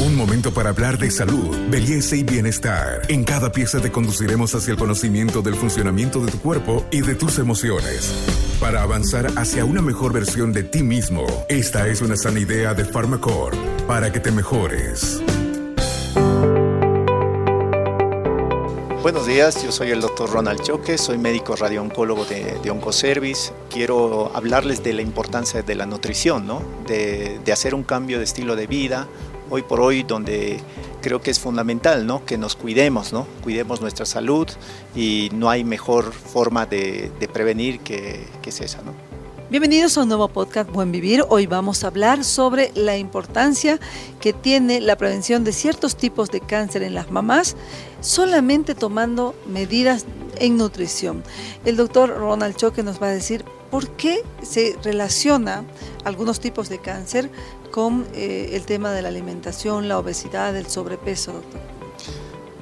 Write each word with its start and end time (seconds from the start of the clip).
Un 0.00 0.14
momento 0.14 0.54
para 0.54 0.70
hablar 0.70 0.96
de 0.96 1.10
salud, 1.10 1.56
belleza 1.70 2.14
y 2.14 2.22
bienestar. 2.22 3.02
En 3.08 3.24
cada 3.24 3.50
pieza 3.50 3.80
te 3.80 3.90
conduciremos 3.90 4.54
hacia 4.54 4.70
el 4.70 4.78
conocimiento 4.78 5.42
del 5.42 5.56
funcionamiento 5.56 6.24
de 6.24 6.30
tu 6.30 6.38
cuerpo 6.38 6.86
y 6.92 7.00
de 7.00 7.16
tus 7.16 7.40
emociones. 7.40 8.14
Para 8.60 8.82
avanzar 8.82 9.26
hacia 9.36 9.64
una 9.64 9.82
mejor 9.82 10.12
versión 10.12 10.52
de 10.52 10.62
ti 10.62 10.84
mismo, 10.84 11.26
esta 11.48 11.88
es 11.88 12.00
una 12.00 12.16
sana 12.16 12.38
idea 12.38 12.74
de 12.74 12.84
Pharmacorp 12.84 13.56
para 13.88 14.12
que 14.12 14.20
te 14.20 14.30
mejores. 14.30 15.20
Buenos 19.02 19.26
días, 19.26 19.64
yo 19.64 19.72
soy 19.72 19.90
el 19.90 20.00
doctor 20.00 20.30
Ronald 20.30 20.62
Choque, 20.62 20.96
soy 20.96 21.18
médico 21.18 21.56
radiooncólogo 21.56 22.24
de, 22.24 22.56
de 22.62 22.70
Oncoservice. 22.70 23.52
Quiero 23.68 24.30
hablarles 24.36 24.84
de 24.84 24.92
la 24.92 25.02
importancia 25.02 25.62
de 25.62 25.74
la 25.74 25.86
nutrición, 25.86 26.46
¿no? 26.46 26.62
de 26.86 27.52
hacer 27.52 27.74
un 27.74 27.82
cambio 27.82 28.18
de 28.18 28.24
estilo 28.24 28.54
de 28.54 28.66
vida, 28.68 29.08
hoy 29.50 29.62
por 29.62 29.80
hoy 29.80 30.02
donde 30.02 30.60
creo 31.00 31.20
que 31.20 31.30
es 31.30 31.38
fundamental 31.38 32.06
¿no? 32.06 32.24
que 32.24 32.38
nos 32.38 32.56
cuidemos, 32.56 33.12
¿no? 33.12 33.26
cuidemos 33.42 33.80
nuestra 33.80 34.06
salud 34.06 34.48
y 34.94 35.30
no 35.32 35.50
hay 35.50 35.64
mejor 35.64 36.12
forma 36.12 36.66
de, 36.66 37.10
prevenir 37.32 37.80
que, 37.80 38.26
que 38.42 38.50
es 38.50 38.60
esa. 38.60 38.80
Bienvenidos 39.50 39.96
a 39.96 40.02
un 40.02 40.08
nuevo 40.08 40.28
podcast 40.28 40.70
Buen 40.70 40.92
Vivir. 40.92 41.24
Hoy 41.30 41.46
vamos 41.46 41.82
a 41.82 41.86
hablar 41.86 42.22
sobre 42.22 42.70
la 42.74 42.98
importancia 42.98 43.80
que 44.20 44.34
tiene 44.34 44.80
la 44.80 44.96
prevención 44.96 45.42
de 45.42 45.52
ciertos 45.52 45.96
tipos 45.96 46.30
de 46.30 46.40
cáncer 46.40 46.82
en 46.82 46.94
las 46.94 47.10
mamás 47.10 47.56
solamente 48.00 48.74
tomando 48.74 49.34
medidas 49.46 50.04
en 50.38 50.58
nutrición. 50.58 51.22
El 51.64 51.76
doctor 51.76 52.10
Ronald 52.10 52.56
Choque 52.56 52.82
nos 52.82 53.00
va 53.00 53.06
a 53.06 53.10
decir 53.10 53.44
por 53.70 53.88
qué 53.90 54.22
se 54.42 54.76
relaciona 54.82 55.64
algunos 56.04 56.40
tipos 56.40 56.68
de 56.68 56.78
cáncer 56.78 57.30
con 57.70 58.06
eh, 58.14 58.50
el 58.52 58.62
tema 58.62 58.92
de 58.92 59.02
la 59.02 59.08
alimentación, 59.08 59.88
la 59.88 59.98
obesidad, 59.98 60.56
el 60.56 60.66
sobrepeso, 60.66 61.32
doctor. 61.32 61.60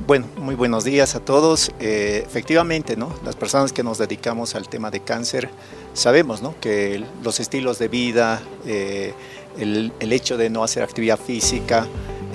Bueno, 0.06 0.26
muy 0.36 0.54
buenos 0.54 0.84
días 0.84 1.16
a 1.16 1.20
todos. 1.20 1.72
Eh, 1.80 2.22
efectivamente, 2.24 2.96
¿no? 2.96 3.12
las 3.24 3.34
personas 3.34 3.72
que 3.72 3.82
nos 3.82 3.98
dedicamos 3.98 4.54
al 4.54 4.68
tema 4.68 4.90
de 4.90 5.00
cáncer 5.00 5.50
sabemos 5.94 6.42
¿no? 6.42 6.54
que 6.60 7.04
los 7.24 7.40
estilos 7.40 7.80
de 7.80 7.88
vida, 7.88 8.40
eh, 8.66 9.14
el, 9.58 9.92
el, 9.98 10.12
hecho 10.12 10.36
de 10.36 10.48
no 10.48 10.62
hacer 10.62 10.84
actividad 10.84 11.18
física, 11.18 11.88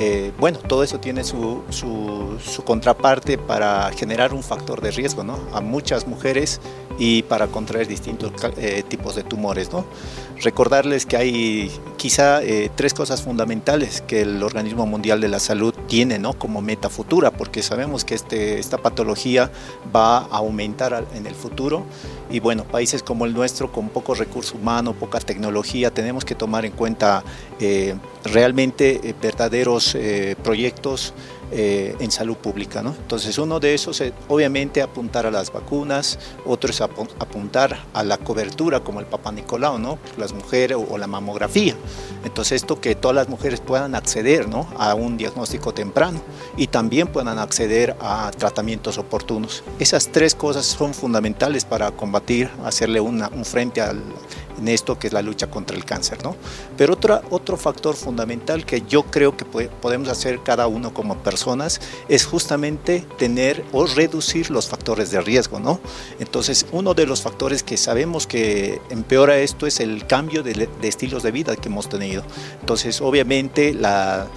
eh, 0.04 0.34
bueno, 0.40 0.58
todo 0.58 0.84
eso 0.84 1.00
tiene 1.00 1.24
su, 1.24 1.62
contraparte 2.66 3.38
para 3.38 3.92
generar 3.92 4.34
un 4.34 4.42
factor 4.42 4.82
de 4.82 4.90
riesgo 4.90 5.24
¿no? 5.24 5.38
a 5.54 5.62
muchas 5.62 6.08
mujeres 6.08 6.60
y 6.98 7.22
para 7.22 7.46
contraer 7.46 7.88
distintos 7.88 8.32
eh, 8.58 8.82
tipos 8.88 9.16
de 9.16 9.22
tumores. 9.22 9.72
¿no? 9.72 9.86
Recordarles 10.40 11.06
que 11.06 11.18
hay 11.18 11.72
quizá 11.98 12.42
eh, 12.42 12.72
tres 12.74 12.96
cosas 12.96 13.22
fundamentales 13.22 14.02
que 14.02 14.24
el 14.24 14.42
Organismo 14.42 14.88
Mundial 14.88 15.22
de 15.22 15.28
la 15.28 15.40
Salud 15.40 15.76
tiene 15.92 16.20
¿no? 16.20 16.32
como 16.32 16.62
meta 16.62 16.90
futura, 16.90 17.32
porque 17.32 17.62
sabemos 17.62 18.06
que 18.06 18.16
este, 18.16 18.60
esta 18.60 18.78
patología 18.78 19.52
va 19.94 20.20
a 20.20 20.38
aumentar 20.38 21.06
en 21.14 21.28
el 21.28 21.36
futuro 21.36 21.84
y 22.30 22.40
bueno, 22.40 22.64
países 22.64 23.04
como 23.04 23.26
el 23.26 23.34
nuestro 23.34 23.74
con 23.74 23.90
poco 23.90 24.16
recurso 24.16 24.56
humano, 24.56 24.94
poca 24.94 25.20
tecnología, 25.20 25.94
tenemos 25.94 26.24
que 26.24 26.34
tomar 26.34 26.64
en 26.64 26.72
cuenta 26.72 27.26
eh, 27.60 27.96
realmente 28.24 29.02
eh, 29.04 29.14
verdaderos 29.22 29.94
eh, 29.96 30.38
proyectos 30.42 31.14
eh, 31.52 31.96
en 32.00 32.12
salud 32.12 32.38
pública. 32.38 32.82
¿no? 32.82 32.96
Entonces 32.98 33.38
uno 33.38 33.60
de 33.60 33.74
esos 33.74 34.00
es 34.02 34.14
obviamente 34.28 34.82
apuntar 34.82 35.26
a 35.26 35.32
las 35.32 35.52
vacunas, 35.52 36.18
otro 36.46 36.70
es 36.70 36.82
apuntar 36.82 37.86
a 37.94 38.04
la 38.04 38.18
cobertura 38.18 38.80
como 38.80 39.00
el 39.00 39.06
Papa 39.06 39.32
Nicolau, 39.32 39.78
¿no? 39.78 40.00
las 40.18 40.34
mujeres 40.34 40.78
o, 40.78 40.94
o, 40.94 40.98
la 40.98 41.08
mamografía. 41.08 41.76
Entonces 42.24 42.62
esto 42.62 42.80
que 42.80 42.96
todas 42.96 43.16
las 43.16 43.30
mujeres 43.30 43.60
puedan 43.60 43.96
acceder 43.96 44.48
¿no? 44.48 44.68
a 44.78 44.96
un 44.96 45.18
diagnóstico 45.18 45.74
temprano 45.74 46.22
y 46.58 46.68
también 46.68 47.08
puedan 47.08 47.38
acceder 47.38 47.96
a 48.00 48.32
tratamientos 48.32 48.98
oportunos. 48.98 49.64
Esas 49.80 50.08
tres 50.10 50.36
cosas 50.36 50.66
son 50.66 50.94
fundamentales 50.94 51.66
para 51.66 51.92
combatir, 51.92 52.50
hacerle 52.64 53.00
una, 53.00 53.30
un 53.30 53.46
frente 53.46 53.82
al 53.82 54.02
en 54.60 54.68
esto 54.68 54.98
que 54.98 55.08
es 55.08 55.14
la 55.14 55.22
lucha 55.22 55.50
contra 55.50 55.76
el 55.76 55.86
cáncer. 55.86 56.24
¿no? 56.24 56.36
Pero 56.78 56.94
otra, 56.94 57.22
otro 57.30 57.58
factor 57.58 57.96
fundamental 57.96 58.66
que 58.66 58.82
yo 58.88 59.04
creo 59.04 59.36
que 59.36 59.46
podemos 59.46 60.10
hacer 60.10 60.42
cada 60.44 60.68
uno 60.68 60.94
como 60.94 61.18
personas 61.18 61.82
es 62.08 62.26
justamente 62.26 63.06
tener 63.18 63.64
o 63.72 63.86
reducir 63.86 64.50
los 64.52 64.68
factores 64.68 65.12
de 65.12 65.22
riesgo. 65.22 65.60
¿no? 65.60 65.80
Entonces, 66.20 66.66
uno 66.72 66.94
de 66.94 67.06
los 67.06 67.22
factores 67.22 67.64
que 67.64 67.78
sabemos 67.78 68.28
que 68.28 68.82
empeora 68.90 69.38
esto 69.38 69.68
es 69.68 69.80
el 69.80 70.06
cambio 70.08 70.44
de, 70.44 70.54
de 70.54 70.88
estilos 70.88 71.24
de 71.24 71.32
vida 71.32 71.56
que 71.56 71.70
hemos 71.70 71.90
tenido. 71.90 72.24
Entonces, 72.60 73.02
obviamente, 73.02 73.74
la, 73.74 74.28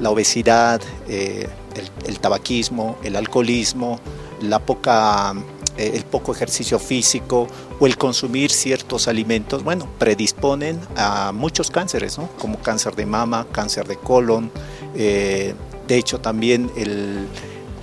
la 0.00 0.10
obesidad, 0.10 0.80
eh, 1.08 1.48
el, 1.74 2.08
el 2.08 2.20
tabaquismo, 2.20 2.96
el 3.02 3.16
alcoholismo, 3.16 4.00
la 4.42 4.58
poca 4.60 5.34
el 5.78 6.04
poco 6.04 6.32
ejercicio 6.32 6.78
físico 6.78 7.46
o 7.78 7.86
el 7.86 7.96
consumir 7.96 8.50
ciertos 8.50 9.08
alimentos, 9.08 9.64
bueno, 9.64 9.88
predisponen 9.98 10.80
a 10.96 11.32
muchos 11.32 11.70
cánceres, 11.70 12.18
¿no? 12.18 12.28
como 12.38 12.58
cáncer 12.58 12.94
de 12.96 13.06
mama, 13.06 13.46
cáncer 13.52 13.86
de 13.86 13.96
colon, 13.96 14.50
eh, 14.94 15.54
de 15.86 15.96
hecho 15.96 16.20
también 16.20 16.70
el, 16.76 17.26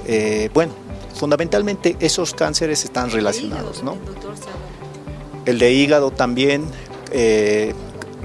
eh, 0.08 0.50
bueno, 0.54 0.74
fundamentalmente 1.16 1.96
esos 2.00 2.34
cánceres 2.34 2.84
están 2.84 3.10
relacionados, 3.10 3.82
¿no? 3.84 3.98
El 5.46 5.60
de 5.60 5.72
hígado 5.72 6.12
también, 6.12 6.66
eh, 7.12 7.74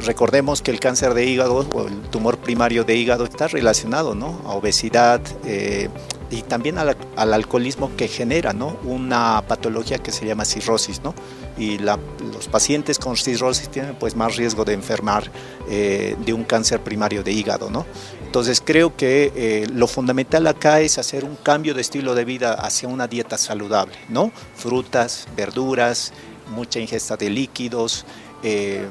recordemos 0.05 0.63
que 0.63 0.71
el 0.71 0.81
cáncer 0.81 1.15
de 1.15 1.27
hígado 1.27 1.67
o 1.73 1.87
el 1.87 2.01
tumor 2.11 2.39
primario 2.39 2.85
de 2.85 2.97
hígado 2.97 3.25
está 3.25 3.49
relacionado 3.49 4.15
¿no? 4.15 4.41
a 4.47 4.55
obesidad, 4.55 5.21
eh, 5.45 5.89
y 6.31 6.43
también 6.43 6.79
al, 6.79 6.97
al, 7.17 7.35
alcoholismo 7.35 7.91
que 7.97 8.07
genera 8.07 8.53
¿no? 8.53 8.77
una 8.85 9.43
patología 9.47 9.99
que 9.99 10.13
se 10.13 10.25
llama 10.25 10.45
cirrosis. 10.45 11.03
¿no? 11.03 11.15
Y 11.59 11.79
la, 11.79 11.99
los 12.33 12.49
pacientes 12.49 12.99
con 12.99 13.17
cirrosis 13.17 13.69
tienen 13.69 13.97
pues, 13.97 14.15
más 14.15 14.37
riesgo 14.37 14.65
de 14.65 14.75
enfermar 14.75 15.31
eh, 15.69 16.17
de 16.25 16.33
un 16.33 16.45
cáncer 16.45 16.81
primario 16.81 17.25
de 17.25 17.33
hígado. 17.33 17.69
¿no? 17.69 17.85
Entonces 18.25 18.63
creo 18.65 18.97
que 18.97 19.33
eh, 19.35 19.67
lo 19.73 19.89
fundamental 19.89 20.47
acá 20.47 20.81
es 20.81 20.99
hacer 20.99 21.25
un 21.25 21.37
cambio 21.37 21.75
de 21.75 21.81
estilo 21.81 22.15
de 22.15 22.25
vida 22.25 22.55
hacia 22.55 22.89
una 22.89 23.09
dieta 23.09 23.37
saludable. 23.37 23.97
¿no? 24.09 24.31
Frutas, 24.55 25.27
verduras, 25.37 26.13
mucha 26.55 26.79
ingesta 26.79 27.17
de 27.17 27.29
líquidos. 27.29 28.07
Eh, 28.45 28.87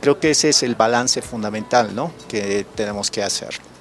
creo 0.00 0.20
que 0.20 0.30
ese 0.30 0.50
es 0.50 0.62
el 0.62 0.76
balance 0.76 1.22
fundamental 1.22 1.94
¿no? 1.94 2.12
que 2.28 2.64
tenemos 2.76 3.10
que 3.10 3.24
hacer. 3.24 3.73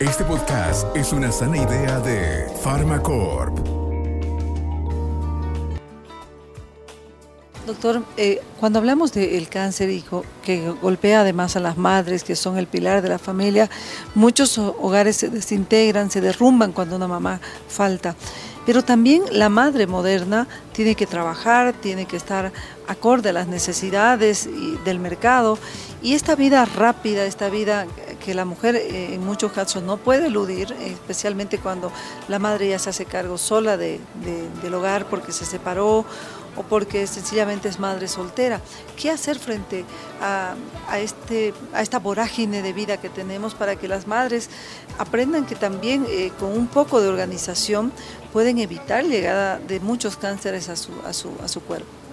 Este 0.00 0.24
podcast 0.24 0.88
es 0.96 1.12
una 1.12 1.30
sana 1.30 1.56
idea 1.56 2.00
de 2.00 2.46
Pharmacorp. 2.64 3.56
Doctor, 7.64 8.02
eh, 8.16 8.42
cuando 8.58 8.80
hablamos 8.80 9.12
del 9.12 9.48
cáncer 9.48 9.90
y 9.90 10.04
que 10.42 10.68
golpea 10.82 11.20
además 11.20 11.54
a 11.54 11.60
las 11.60 11.78
madres, 11.78 12.24
que 12.24 12.34
son 12.34 12.58
el 12.58 12.66
pilar 12.66 13.02
de 13.02 13.08
la 13.08 13.20
familia, 13.20 13.70
muchos 14.16 14.58
hogares 14.58 15.16
se 15.16 15.28
desintegran, 15.28 16.10
se 16.10 16.20
derrumban 16.20 16.72
cuando 16.72 16.96
una 16.96 17.06
mamá 17.06 17.40
falta. 17.68 18.16
Pero 18.66 18.82
también 18.82 19.22
la 19.30 19.48
madre 19.48 19.86
moderna 19.86 20.48
tiene 20.72 20.96
que 20.96 21.06
trabajar, 21.06 21.72
tiene 21.72 22.06
que 22.06 22.16
estar 22.16 22.52
acorde 22.88 23.28
a 23.28 23.32
las 23.32 23.46
necesidades 23.46 24.48
del 24.84 24.98
mercado 24.98 25.58
y 26.02 26.14
esta 26.14 26.34
vida 26.34 26.64
rápida, 26.64 27.24
esta 27.24 27.48
vida 27.48 27.86
que 28.24 28.34
la 28.34 28.44
mujer 28.44 28.74
eh, 28.76 29.14
en 29.14 29.24
muchos 29.24 29.52
casos 29.52 29.82
no 29.82 29.98
puede 29.98 30.28
eludir, 30.28 30.74
especialmente 30.80 31.58
cuando 31.58 31.92
la 32.28 32.38
madre 32.38 32.68
ya 32.68 32.78
se 32.78 32.90
hace 32.90 33.04
cargo 33.04 33.36
sola 33.36 33.76
de, 33.76 34.00
de, 34.24 34.48
del 34.62 34.74
hogar 34.74 35.06
porque 35.06 35.30
se 35.32 35.44
separó 35.44 36.06
o 36.56 36.62
porque 36.62 37.06
sencillamente 37.06 37.68
es 37.68 37.78
madre 37.78 38.08
soltera. 38.08 38.60
¿Qué 38.96 39.10
hacer 39.10 39.38
frente 39.38 39.84
a, 40.22 40.54
a, 40.88 40.98
este, 41.00 41.52
a 41.74 41.82
esta 41.82 41.98
vorágine 41.98 42.62
de 42.62 42.72
vida 42.72 42.96
que 42.96 43.10
tenemos 43.10 43.54
para 43.54 43.76
que 43.76 43.88
las 43.88 44.06
madres 44.06 44.48
aprendan 44.98 45.44
que 45.44 45.56
también 45.56 46.06
eh, 46.08 46.32
con 46.38 46.52
un 46.52 46.66
poco 46.66 47.00
de 47.00 47.08
organización 47.08 47.92
pueden 48.32 48.58
evitar 48.58 49.04
llegada 49.04 49.58
de 49.58 49.80
muchos 49.80 50.16
cánceres 50.16 50.68
a 50.68 50.76
su, 50.76 50.92
a 51.04 51.12
su, 51.12 51.32
a 51.42 51.48
su 51.48 51.60
cuerpo? 51.60 52.03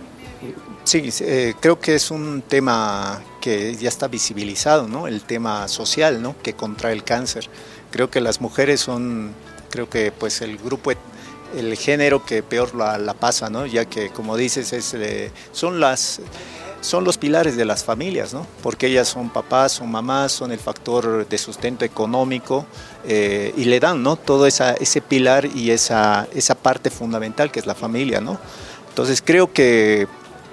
Sí, 0.83 1.09
eh, 1.21 1.53
creo 1.59 1.79
que 1.79 1.95
es 1.95 2.09
un 2.09 2.41
tema 2.41 3.21
que 3.39 3.75
ya 3.75 3.89
está 3.89 4.07
visibilizado, 4.07 4.88
¿no? 4.88 5.07
El 5.07 5.21
tema 5.21 5.67
social, 5.67 6.21
¿no? 6.21 6.35
Que 6.41 6.53
contrae 6.53 6.93
el 6.93 7.03
cáncer. 7.03 7.49
Creo 7.91 8.09
que 8.09 8.21
las 8.21 8.41
mujeres 8.41 8.81
son, 8.81 9.33
creo 9.69 9.89
que 9.89 10.11
pues 10.11 10.41
el 10.41 10.57
grupo, 10.57 10.91
el 11.55 11.77
género 11.77 12.25
que 12.25 12.41
peor 12.41 12.73
la, 12.75 13.13
pasa, 13.13 13.49
¿no? 13.49 13.65
Ya 13.65 13.85
que 13.85 14.09
como 14.09 14.38
dices 14.38 14.73
es, 14.73 14.93
eh, 14.95 15.31
son 15.51 15.79
las 15.79 16.21
son 16.81 17.03
los 17.03 17.19
pilares 17.19 17.55
de 17.55 17.63
las 17.63 17.83
familias, 17.83 18.33
¿no? 18.33 18.47
porque 18.63 18.88
ellas 18.88 19.07
son 19.07 19.29
papás, 19.29 19.73
son 19.73 19.91
mamás, 19.91 20.31
son 20.31 20.51
el 20.51 20.57
factor 20.57 21.27
de 21.27 21.38
sustento 21.38 21.85
económico 21.85 22.65
eh, 23.05 23.53
y 23.55 23.65
le 23.65 23.79
dan 23.79 24.01
¿no? 24.01 24.15
todo 24.15 24.47
esa, 24.47 24.73
ese 24.73 24.99
pilar 24.99 25.45
y 25.45 25.69
esa, 25.69 26.27
esa 26.33 26.55
parte 26.55 26.89
fundamental 26.89 27.51
que 27.51 27.59
es 27.59 27.67
la 27.67 27.75
familia. 27.75 28.19
¿no? 28.19 28.39
Entonces 28.89 29.21
creo 29.23 29.53
que 29.53 30.07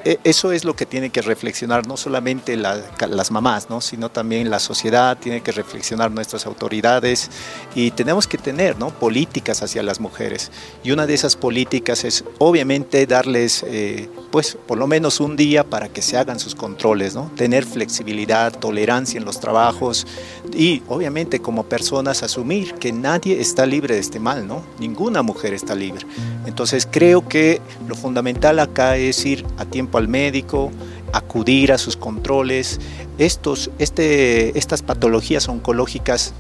eso 0.05 0.53
es 0.53 0.65
lo 0.65 0.77
que 0.77 0.87
tiene 0.87 1.11
que 1.11 1.23
reflexionar 1.23 1.87
no 1.87 1.97
solamente 1.97 2.57
las 2.57 3.31
mamás, 3.31 3.69
¿no? 3.69 3.81
sino 3.81 4.11
también 4.11 4.49
la 4.49 4.59
sociedad, 4.59 5.19
tiene 5.19 5.43
que 5.43 5.53
reflexionar 5.53 6.11
nuestras 6.11 6.47
autoridades 6.47 7.31
y 7.75 7.91
tenemos 7.91 8.27
que 8.27 8.39
tener 8.39 8.79
¿no? 8.79 8.91
políticas 8.91 9.63
hacia 9.63 9.83
las 9.83 10.01
mujeres. 10.01 10.51
Y 10.85 10.93
una 10.93 11.07
de 11.07 11.15
esas 11.15 11.37
políticas 11.37 12.05
es 12.05 12.25
obviamente 12.39 13.07
darles, 13.07 13.65
eh, 13.67 14.09
pues 14.31 14.57
por 14.67 14.79
lo 14.79 14.87
menos 14.87 15.21
un 15.21 15.37
día 15.37 15.65
para 15.65 15.89
que 15.89 16.01
se 16.01 16.17
hagan 16.17 16.39
sus 16.39 16.55
controles, 16.55 17.15
¿no? 17.15 17.31
tener 17.37 17.65
flexibilidad, 17.65 18.53
tolerancia 18.53 19.19
en 19.19 19.25
los 19.25 19.41
trabajos 19.41 20.07
y 20.55 20.83
obviamente 20.89 21.41
como 21.41 21.65
personas 21.65 22.23
asumir 22.23 22.75
que 22.75 22.93
nadie 22.93 23.41
está 23.41 23.67
libre 23.67 23.95
de 23.95 24.01
este 24.01 24.21
mal, 24.21 24.47
¿no? 24.47 24.63
ninguna 24.79 25.23
mujer 25.23 25.55
está 25.55 25.75
libre. 25.75 26.07
Entonces 26.47 26.89
creo 26.91 27.27
que 27.29 27.61
lo 27.89 27.95
fundamental 27.95 28.61
acá 28.61 28.97
es 28.97 29.25
ir 29.27 29.45
a 29.59 29.65
tiempo 29.65 29.88
al 29.97 30.09
médico, 30.09 30.71
acudir 31.13 31.73
a 31.73 31.79
sus 31.79 31.97
controles. 31.97 32.81
Estos, 33.17 33.71
este, 33.79 34.59
estas 34.59 34.83
patologías 34.83 35.49
oncológicas 35.49 36.35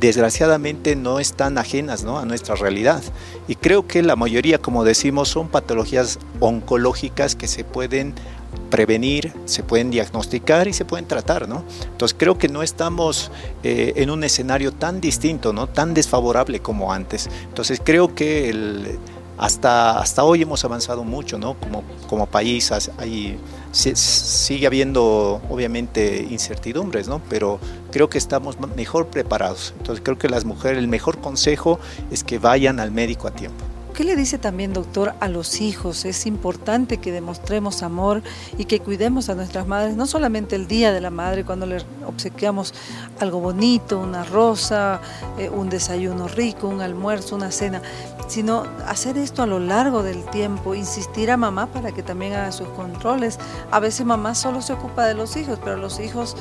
desgraciadamente 0.00 0.96
no 0.96 1.20
están 1.20 1.58
ajenas 1.58 2.04
¿no? 2.04 2.18
a 2.18 2.24
nuestra 2.24 2.54
realidad. 2.56 3.02
Y 3.46 3.54
creo 3.54 3.86
que 3.86 4.02
la 4.02 4.16
mayoría, 4.16 4.58
como 4.58 4.84
decimos, 4.84 5.28
son 5.28 5.48
patologías 5.48 6.18
oncológicas 6.40 7.36
que 7.36 7.46
se 7.46 7.64
pueden 7.64 8.14
prevenir, 8.70 9.32
se 9.44 9.62
pueden 9.62 9.90
diagnosticar 9.90 10.68
y 10.68 10.72
se 10.72 10.84
pueden 10.84 11.06
tratar, 11.06 11.48
¿no? 11.48 11.64
Entonces 11.84 12.16
creo 12.18 12.38
que 12.38 12.48
no 12.48 12.62
estamos 12.62 13.30
eh, 13.62 13.92
en 13.96 14.10
un 14.10 14.24
escenario 14.24 14.72
tan 14.72 15.00
distinto, 15.00 15.52
¿no? 15.52 15.66
Tan 15.66 15.92
desfavorable 15.92 16.60
como 16.60 16.92
antes. 16.92 17.28
Entonces 17.48 17.80
creo 17.84 18.14
que 18.14 18.48
el, 18.48 18.98
hasta, 19.40 19.98
hasta 19.98 20.22
hoy 20.22 20.42
hemos 20.42 20.62
avanzado 20.66 21.02
mucho, 21.02 21.38
¿no? 21.38 21.54
Como, 21.54 21.82
como 22.08 22.26
país 22.26 22.70
hay, 22.72 23.38
sigue 23.72 24.66
habiendo 24.66 25.40
obviamente 25.48 26.26
incertidumbres, 26.28 27.08
¿no? 27.08 27.22
Pero 27.30 27.58
creo 27.90 28.10
que 28.10 28.18
estamos 28.18 28.58
mejor 28.76 29.06
preparados. 29.06 29.72
Entonces 29.78 30.02
creo 30.04 30.18
que 30.18 30.28
las 30.28 30.44
mujeres, 30.44 30.78
el 30.78 30.88
mejor 30.88 31.22
consejo 31.22 31.80
es 32.10 32.22
que 32.22 32.38
vayan 32.38 32.80
al 32.80 32.90
médico 32.90 33.28
a 33.28 33.30
tiempo. 33.30 33.64
¿Qué 33.94 34.04
le 34.04 34.14
dice 34.14 34.38
también, 34.38 34.72
doctor, 34.72 35.14
a 35.20 35.28
los 35.28 35.60
hijos? 35.60 36.04
Es 36.04 36.24
importante 36.24 36.98
que 36.98 37.10
demostremos 37.10 37.82
amor 37.82 38.22
y 38.56 38.64
que 38.66 38.80
cuidemos 38.80 39.28
a 39.28 39.34
nuestras 39.34 39.66
madres, 39.66 39.96
no 39.96 40.06
solamente 40.06 40.54
el 40.54 40.68
Día 40.68 40.92
de 40.92 41.00
la 41.00 41.10
Madre, 41.10 41.44
cuando 41.44 41.66
le 41.66 41.82
obsequiamos 42.06 42.72
algo 43.18 43.40
bonito, 43.40 43.98
una 43.98 44.24
rosa, 44.24 45.00
eh, 45.38 45.50
un 45.50 45.68
desayuno 45.68 46.28
rico, 46.28 46.68
un 46.68 46.80
almuerzo, 46.80 47.36
una 47.36 47.50
cena, 47.50 47.82
sino 48.30 48.62
hacer 48.86 49.18
esto 49.18 49.42
a 49.42 49.46
lo 49.46 49.58
largo 49.58 50.04
del 50.04 50.24
tiempo, 50.26 50.76
insistir 50.76 51.32
a 51.32 51.36
mamá 51.36 51.66
para 51.66 51.90
que 51.90 52.04
también 52.04 52.32
haga 52.34 52.52
sus 52.52 52.68
controles. 52.68 53.40
A 53.72 53.80
veces 53.80 54.06
mamá 54.06 54.36
solo 54.36 54.62
se 54.62 54.72
ocupa 54.72 55.04
de 55.04 55.14
los 55.14 55.36
hijos, 55.36 55.58
pero 55.64 55.76
los 55.76 55.98
hijos 55.98 56.36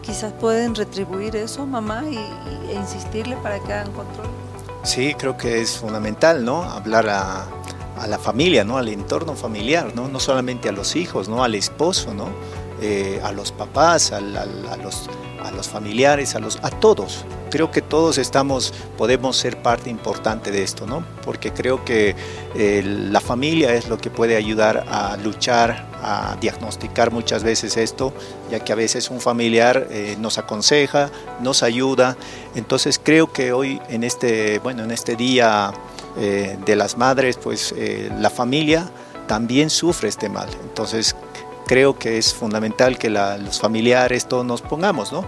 quizás 0.00 0.32
pueden 0.32 0.74
retribuir 0.74 1.36
eso, 1.36 1.66
mamá, 1.66 2.02
y, 2.08 2.16
e 2.16 2.74
insistirle 2.74 3.36
para 3.36 3.60
que 3.60 3.74
hagan 3.74 3.92
control. 3.92 4.26
Sí, 4.84 5.14
creo 5.18 5.36
que 5.36 5.60
es 5.60 5.76
fundamental, 5.76 6.46
¿no? 6.46 6.62
Hablar 6.62 7.10
a, 7.10 7.46
la 8.08 8.18
familia, 8.18 8.64
¿no? 8.64 8.78
Al 8.78 8.88
entorno 8.88 9.34
familiar, 9.34 9.92
¿no? 9.94 10.08
No 10.08 10.20
solamente 10.20 10.70
a 10.70 10.72
los 10.72 10.96
hijos, 10.96 11.28
¿no? 11.28 11.44
Al 11.44 11.54
esposo, 11.54 12.14
¿no? 12.14 12.28
Eh, 12.80 13.20
a 13.24 13.32
los 13.32 13.50
papás, 13.50 14.12
a, 14.12 14.20
los, 14.20 15.10
a 15.42 15.50
los 15.50 15.68
familiares, 15.68 16.36
a, 16.36 16.38
los, 16.38 16.60
a 16.62 16.70
todos. 16.70 17.24
Creo 17.50 17.72
que 17.72 17.82
todos 17.82 18.18
estamos, 18.18 18.72
podemos 18.96 19.36
ser 19.36 19.60
parte 19.62 19.90
importante 19.90 20.52
de 20.52 20.62
esto, 20.62 20.86
¿no? 20.86 21.04
Porque 21.24 21.50
creo 21.52 21.84
que 21.84 22.14
eh, 22.54 22.82
la 22.84 23.20
familia 23.20 23.74
es 23.74 23.88
lo 23.88 23.98
que 23.98 24.10
puede 24.10 24.36
ayudar 24.36 24.84
a 24.88 25.16
luchar, 25.16 25.88
a 26.04 26.36
diagnosticar 26.40 27.10
muchas 27.10 27.42
veces 27.42 27.76
esto, 27.76 28.12
ya 28.48 28.60
que 28.60 28.72
a 28.72 28.76
veces 28.76 29.10
un 29.10 29.20
familiar 29.20 29.88
eh, 29.90 30.16
nos 30.20 30.38
aconseja, 30.38 31.10
nos 31.40 31.64
ayuda. 31.64 32.16
Entonces 32.54 33.00
creo 33.02 33.32
que 33.32 33.52
hoy 33.52 33.80
en 33.88 34.04
este, 34.04 34.60
bueno, 34.60 34.84
en 34.84 34.92
este 34.92 35.16
día 35.16 35.72
de 36.16 36.74
las 36.74 36.96
madres, 36.96 37.36
pues 37.36 37.72
la 38.18 38.28
familia 38.28 38.90
también 39.28 39.70
sufre 39.70 40.08
este 40.08 40.28
mal. 40.28 40.48
Entonces 40.64 41.14
creo 41.68 41.96
que 41.96 42.18
es 42.18 42.34
fundamental 42.34 42.98
que 42.98 43.10
los 43.10 43.60
familiares 43.60 44.26
todos 44.26 44.44
nos 44.44 44.62
pongamos, 44.62 45.12
¿no? 45.12 45.24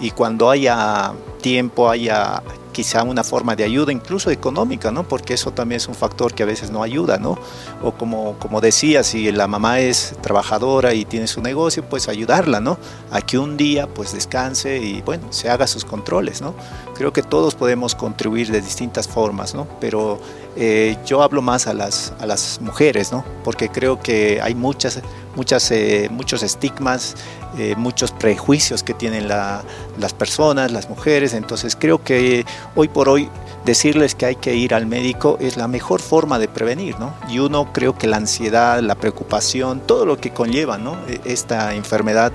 Y 0.00 0.10
cuando 0.10 0.50
haya 0.50 1.12
tiempo, 1.40 1.88
haya 1.88 2.42
quizá 2.72 3.04
una 3.04 3.22
forma 3.22 3.54
de 3.54 3.62
ayuda, 3.62 3.92
incluso 3.92 4.30
económica, 4.30 4.90
¿no? 4.90 5.06
Porque 5.06 5.34
eso 5.34 5.52
también 5.52 5.76
es 5.76 5.86
un 5.86 5.94
factor 5.94 6.34
que 6.34 6.42
a 6.42 6.46
veces 6.46 6.70
no 6.70 6.82
ayuda, 6.82 7.16
¿no? 7.18 7.38
O 7.80 7.92
como, 7.92 8.36
como 8.40 8.60
decía, 8.60 9.04
si 9.04 9.30
la 9.30 9.46
mamá 9.46 9.78
es 9.78 10.14
trabajadora 10.20 10.92
y 10.92 11.04
tiene 11.04 11.28
su 11.28 11.40
negocio, 11.40 11.88
pues 11.88 12.08
ayudarla, 12.08 12.60
¿no? 12.60 12.76
A 13.12 13.22
que 13.22 13.38
un 13.38 13.56
día 13.56 13.86
pues 13.86 14.12
descanse 14.12 14.78
y 14.78 15.00
bueno, 15.02 15.32
se 15.32 15.48
haga 15.48 15.68
sus 15.68 15.84
controles, 15.84 16.42
¿no? 16.42 16.54
Creo 16.96 17.12
que 17.12 17.22
todos 17.22 17.54
podemos 17.54 17.94
contribuir 17.94 18.50
de 18.50 18.60
distintas 18.60 19.06
formas, 19.06 19.54
¿no? 19.54 19.68
Pero 19.80 20.18
eh, 20.56 20.96
yo 21.06 21.22
hablo 21.22 21.40
más 21.40 21.68
a 21.68 21.74
las, 21.74 22.12
a 22.18 22.26
las 22.26 22.60
mujeres, 22.60 23.12
¿no? 23.12 23.24
Porque 23.44 23.68
creo 23.68 24.00
que 24.00 24.40
hay 24.42 24.56
muchas, 24.56 25.00
muchas, 25.36 25.70
eh, 25.70 26.08
muchos 26.10 26.42
estigmas, 26.42 27.16
eh, 27.58 27.74
muchos 27.76 28.12
prejuicios 28.12 28.82
que 28.82 28.94
tienen 28.94 29.28
las 29.28 30.12
personas, 30.16 30.72
las 30.72 30.88
mujeres. 30.88 31.34
Entonces 31.34 31.76
creo 31.76 32.02
que 32.02 32.44
hoy 32.74 32.88
por 32.88 33.08
hoy 33.08 33.28
decirles 33.64 34.14
que 34.14 34.26
hay 34.26 34.36
que 34.36 34.54
ir 34.54 34.74
al 34.74 34.86
médico 34.86 35.38
es 35.40 35.56
la 35.56 35.68
mejor 35.68 36.00
forma 36.00 36.38
de 36.38 36.48
prevenir, 36.48 36.98
¿no? 36.98 37.14
Y 37.28 37.38
uno 37.38 37.72
creo 37.72 37.96
que 37.96 38.06
la 38.06 38.18
ansiedad, 38.18 38.80
la 38.80 38.94
preocupación, 38.94 39.80
todo 39.80 40.04
lo 40.04 40.18
que 40.18 40.30
conlleva, 40.30 40.78
¿no? 40.78 40.98
E, 41.08 41.20
esta 41.24 41.74
enfermedad 41.74 42.32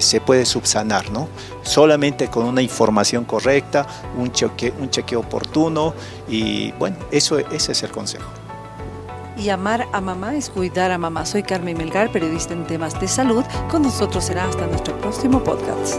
se 0.00 0.22
puede 0.22 0.46
subsanar, 0.46 1.10
¿no? 1.10 1.28
Solamente 1.62 2.28
con 2.28 2.46
una 2.46 2.62
información 2.62 3.26
correcta, 3.26 3.86
un 4.16 4.32
cheque, 4.32 4.72
un 4.80 4.88
chequeo 4.88 5.20
oportuno 5.20 5.92
y 6.26 6.72
bueno, 6.72 6.96
eso, 7.10 7.38
ese 7.38 7.72
es 7.72 7.82
el 7.82 7.90
consejo. 7.90 8.45
Y 9.36 9.50
amar 9.50 9.86
a 9.92 10.00
mamá 10.00 10.34
es 10.34 10.50
cuidar 10.50 10.90
a 10.90 10.98
mamá. 10.98 11.26
Soy 11.26 11.42
Carmen 11.42 11.76
Melgar, 11.76 12.10
periodista 12.10 12.54
en 12.54 12.66
temas 12.66 12.98
de 13.00 13.08
salud. 13.08 13.44
Con 13.70 13.82
nosotros 13.82 14.24
será 14.24 14.48
hasta 14.48 14.66
nuestro 14.66 14.98
próximo 14.98 15.42
podcast. 15.44 15.96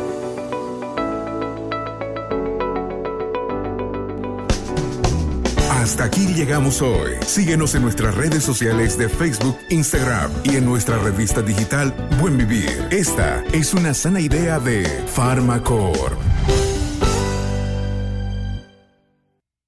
Hasta 5.88 6.04
aquí 6.04 6.28
llegamos 6.34 6.82
hoy. 6.82 7.14
Síguenos 7.26 7.74
en 7.76 7.84
nuestras 7.84 8.14
redes 8.14 8.44
sociales 8.44 8.98
de 8.98 9.08
Facebook, 9.08 9.58
Instagram 9.70 10.30
y 10.44 10.58
en 10.58 10.66
nuestra 10.66 10.98
revista 10.98 11.42
digital 11.42 11.94
Buen 12.20 12.38
Vivir. 12.38 12.90
Esta 12.92 13.42
es 13.54 13.74
una 13.74 13.94
sana 13.94 14.20
idea 14.20 14.60
de 14.60 14.84
Farmacor. 15.08 16.27